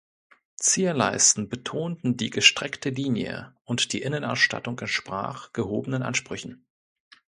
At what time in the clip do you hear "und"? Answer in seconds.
3.65-3.93